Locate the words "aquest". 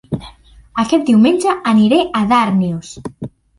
0.83-1.05